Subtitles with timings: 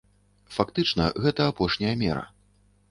[0.55, 2.27] Фактычна, гэта апошняя мера.